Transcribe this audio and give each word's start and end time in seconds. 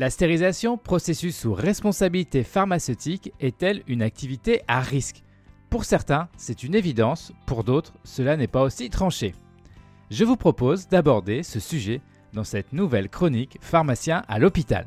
La 0.00 0.08
stérilisation, 0.08 0.78
processus 0.78 1.36
sous 1.36 1.52
responsabilité 1.52 2.42
pharmaceutique, 2.42 3.34
est-elle 3.38 3.82
une 3.86 4.00
activité 4.00 4.62
à 4.66 4.80
risque? 4.80 5.22
Pour 5.68 5.84
certains, 5.84 6.30
c'est 6.38 6.62
une 6.62 6.74
évidence, 6.74 7.34
pour 7.44 7.64
d'autres, 7.64 7.92
cela 8.02 8.38
n'est 8.38 8.46
pas 8.46 8.62
aussi 8.62 8.88
tranché. 8.88 9.34
Je 10.10 10.24
vous 10.24 10.36
propose 10.36 10.88
d'aborder 10.88 11.42
ce 11.42 11.60
sujet 11.60 12.00
dans 12.32 12.44
cette 12.44 12.72
nouvelle 12.72 13.10
chronique 13.10 13.58
Pharmacien 13.60 14.22
à 14.26 14.38
l'hôpital. 14.38 14.86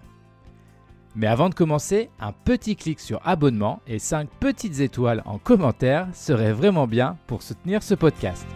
Mais 1.15 1.27
avant 1.27 1.49
de 1.49 1.53
commencer, 1.53 2.09
un 2.19 2.31
petit 2.31 2.75
clic 2.75 2.99
sur 2.99 3.21
abonnement 3.23 3.83
et 3.85 3.99
5 3.99 4.27
petites 4.39 4.79
étoiles 4.79 5.21
en 5.25 5.37
commentaire 5.37 6.07
serait 6.13 6.53
vraiment 6.53 6.87
bien 6.87 7.19
pour 7.27 7.43
soutenir 7.43 7.83
ce 7.83 7.93
podcast. 7.93 8.47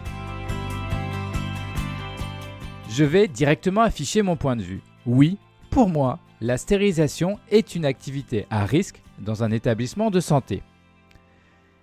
Je 2.90 3.04
vais 3.04 3.28
directement 3.28 3.82
afficher 3.82 4.22
mon 4.22 4.34
point 4.34 4.56
de 4.56 4.62
vue. 4.62 4.82
Oui, 5.06 5.38
pour 5.70 5.88
moi, 5.88 6.18
la 6.40 6.56
stérilisation 6.56 7.38
est 7.50 7.74
une 7.74 7.84
activité 7.84 8.46
à 8.50 8.64
risque 8.64 9.02
dans 9.18 9.42
un 9.42 9.50
établissement 9.50 10.10
de 10.10 10.20
santé. 10.20 10.62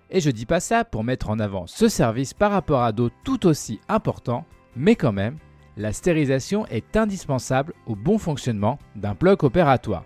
Et 0.10 0.22
je 0.22 0.30
dis 0.30 0.46
pas 0.46 0.60
ça 0.60 0.86
pour 0.86 1.04
mettre 1.04 1.30
en 1.30 1.40
avant 1.40 1.68
ce 1.68 1.90
service 1.90 2.34
par 2.34 2.52
rapport 2.52 2.84
à 2.84 2.92
d'autres 2.92 3.16
tout 3.24 3.48
aussi 3.48 3.80
importants, 3.90 4.46
mais 4.76 4.96
quand 4.96 5.12
même, 5.12 5.38
la 5.78 5.92
stérilisation 5.92 6.66
est 6.68 6.96
indispensable 6.96 7.74
au 7.86 7.96
bon 7.96 8.18
fonctionnement 8.18 8.80
d'un 8.96 9.14
bloc 9.14 9.44
opératoire. 9.44 10.06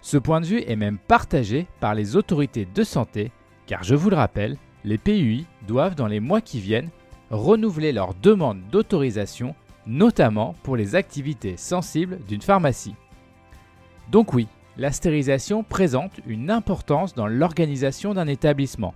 Ce 0.00 0.16
point 0.16 0.40
de 0.40 0.46
vue 0.46 0.62
est 0.66 0.76
même 0.76 0.98
partagé 0.98 1.66
par 1.80 1.94
les 1.94 2.16
autorités 2.16 2.66
de 2.72 2.84
santé, 2.84 3.30
car 3.66 3.82
je 3.82 3.94
vous 3.94 4.10
le 4.10 4.16
rappelle, 4.16 4.56
les 4.84 4.98
PUI 4.98 5.46
doivent 5.66 5.94
dans 5.94 6.06
les 6.06 6.20
mois 6.20 6.40
qui 6.40 6.60
viennent 6.60 6.90
renouveler 7.30 7.92
leur 7.92 8.14
demande 8.14 8.60
d'autorisation, 8.70 9.54
notamment 9.86 10.54
pour 10.62 10.76
les 10.76 10.94
activités 10.94 11.56
sensibles 11.56 12.18
d'une 12.28 12.42
pharmacie. 12.42 12.94
Donc 14.10 14.34
oui, 14.34 14.48
la 14.76 14.92
stérilisation 14.92 15.62
présente 15.62 16.20
une 16.26 16.50
importance 16.50 17.14
dans 17.14 17.26
l'organisation 17.26 18.14
d'un 18.14 18.26
établissement. 18.26 18.94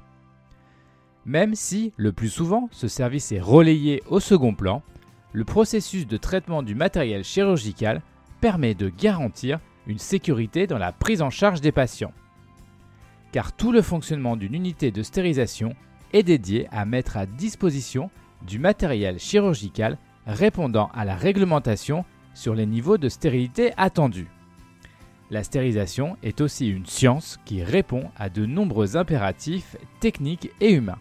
Même 1.25 1.55
si, 1.55 1.92
le 1.97 2.12
plus 2.12 2.31
souvent, 2.31 2.69
ce 2.73 2.89
service 2.89 3.33
est 3.33 3.41
relayé 3.41 4.03
au 4.09 4.20
second 4.20 4.55
plan, 4.55 4.83
le 5.33 5.45
processus 5.45 6.06
de 6.06 6.17
traitement 6.17 6.62
du 6.62 6.75
matériel 6.75 7.23
chirurgical 7.23 8.03
permet 8.41 8.75
de 8.75 8.89
garantir 8.89 9.61
une 9.86 9.98
sécurité 9.98 10.67
dans 10.67 10.79
la 10.79 10.92
prise 10.92 11.23
en 11.23 11.31
charge 11.31 11.61
des 11.61 11.73
patients. 11.73 12.12
Car 13.33 13.53
tout 13.53 13.73
le 13.73 13.83
fonctionnement 13.83 14.36
d'une 14.36 14.55
unité 14.55 14.91
de 14.91 15.03
stérilisation 15.03 15.75
est 16.12 16.23
dédié 16.23 16.67
à 16.70 16.84
mettre 16.84 17.17
à 17.17 17.27
disposition 17.27 18.11
du 18.47 18.59
matériel 18.59 19.19
chirurgical 19.19 19.98
répondant 20.27 20.91
à 20.95 21.05
la 21.05 21.14
réglementation 21.14 22.05
sur 22.34 22.55
les 22.55 22.67
niveaux 22.67 22.98
de 22.98 23.09
stérilité 23.09 23.73
attendus. 23.77 24.29
La 25.30 25.42
stérilisation 25.42 26.16
est 26.22 26.40
aussi 26.40 26.68
une 26.68 26.86
science 26.86 27.38
qui 27.44 27.62
répond 27.62 28.10
à 28.16 28.30
de 28.30 28.46
nombreux 28.46 28.96
impératifs 28.96 29.76
techniques 30.00 30.50
et 30.60 30.72
humains. 30.72 30.98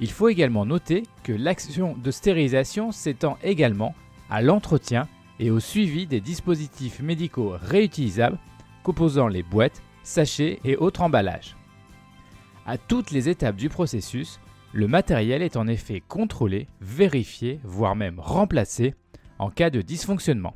Il 0.00 0.10
faut 0.10 0.28
également 0.28 0.64
noter 0.64 1.02
que 1.22 1.32
l'action 1.32 1.96
de 1.96 2.10
stérilisation 2.10 2.92
s'étend 2.92 3.36
également 3.42 3.94
à 4.30 4.40
l'entretien 4.40 5.06
et 5.38 5.50
au 5.50 5.60
suivi 5.60 6.06
des 6.06 6.20
dispositifs 6.20 7.00
médicaux 7.00 7.54
réutilisables 7.60 8.38
composant 8.82 9.28
les 9.28 9.42
boîtes, 9.42 9.82
sachets 10.02 10.60
et 10.64 10.76
autres 10.76 11.02
emballages. 11.02 11.56
À 12.64 12.78
toutes 12.78 13.10
les 13.10 13.28
étapes 13.28 13.56
du 13.56 13.68
processus, 13.68 14.40
le 14.72 14.88
matériel 14.88 15.42
est 15.42 15.56
en 15.56 15.66
effet 15.66 16.02
contrôlé, 16.06 16.68
vérifié, 16.80 17.60
voire 17.64 17.96
même 17.96 18.20
remplacé 18.20 18.94
en 19.38 19.50
cas 19.50 19.70
de 19.70 19.82
dysfonctionnement. 19.82 20.54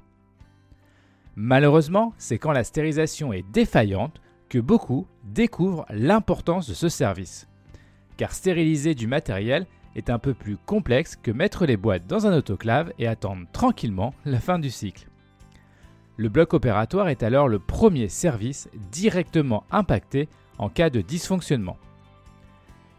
Malheureusement, 1.37 2.13
c'est 2.19 2.39
quand 2.39 2.53
la 2.53 2.65
stérilisation 2.65 3.33
est 3.33 3.45
défaillante 3.53 4.21
que 4.49 4.59
beaucoup 4.59 5.07
découvrent 5.25 5.87
l'importance 5.91 6.69
de 6.69 6.75
ce 6.75 6.89
service 6.89 7.49
car 8.17 8.33
stériliser 8.33 8.95
du 8.95 9.07
matériel 9.07 9.67
est 9.95 10.11
un 10.11 10.19
peu 10.19 10.35
plus 10.35 10.57
complexe 10.57 11.17
que 11.17 11.31
mettre 11.31 11.67
les 11.67 11.77
boîtes 11.77 12.07
dans 12.07 12.27
un 12.27 12.37
autoclave 12.37 12.93
et 12.99 13.07
attendre 13.07 13.47
tranquillement 13.53 14.15
la 14.25 14.41
fin 14.41 14.59
du 14.59 14.71
cycle. 14.71 15.09
Le 16.17 16.29
bloc 16.29 16.55
opératoire 16.55 17.09
est 17.09 17.23
alors 17.23 17.49
le 17.49 17.59
premier 17.59 18.09
service 18.09 18.69
directement 18.91 19.65
impacté 19.71 20.29
en 20.59 20.69
cas 20.69 20.91
de 20.91 21.01
dysfonctionnement. 21.01 21.79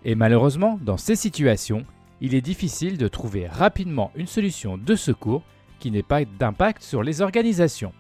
Et 0.04 0.16
malheureusement, 0.16 0.78
dans 0.82 0.98
ces 0.98 1.16
situations, 1.16 1.86
il 2.20 2.36
est 2.36 2.42
difficile 2.42 2.98
de 2.98 3.08
trouver 3.08 3.48
rapidement 3.48 4.12
une 4.16 4.28
solution 4.28 4.78
de 4.78 4.96
secours 4.96 5.44
qui 5.80 5.90
n'ait 5.90 6.04
pas 6.04 6.26
d'impact 6.26 6.84
sur 6.84 7.02
les 7.02 7.22
organisations. 7.22 7.94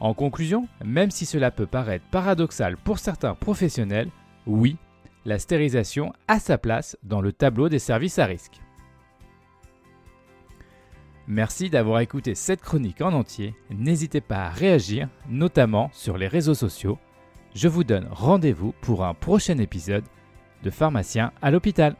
En 0.00 0.14
conclusion, 0.14 0.68
même 0.84 1.10
si 1.10 1.26
cela 1.26 1.50
peut 1.50 1.66
paraître 1.66 2.04
paradoxal 2.10 2.76
pour 2.76 2.98
certains 2.98 3.34
professionnels, 3.34 4.10
oui, 4.46 4.76
la 5.24 5.38
stérilisation 5.38 6.12
a 6.28 6.38
sa 6.38 6.56
place 6.56 6.96
dans 7.02 7.20
le 7.20 7.32
tableau 7.32 7.68
des 7.68 7.80
services 7.80 8.18
à 8.18 8.26
risque. 8.26 8.60
Merci 11.26 11.68
d'avoir 11.68 12.00
écouté 12.00 12.34
cette 12.34 12.62
chronique 12.62 13.02
en 13.02 13.12
entier. 13.12 13.54
N'hésitez 13.70 14.22
pas 14.22 14.46
à 14.46 14.48
réagir, 14.48 15.08
notamment 15.28 15.90
sur 15.92 16.16
les 16.16 16.28
réseaux 16.28 16.54
sociaux. 16.54 16.98
Je 17.54 17.68
vous 17.68 17.84
donne 17.84 18.08
rendez-vous 18.10 18.72
pour 18.80 19.04
un 19.04 19.12
prochain 19.12 19.58
épisode 19.58 20.04
de 20.62 20.70
Pharmacien 20.70 21.32
à 21.42 21.50
l'hôpital. 21.50 21.96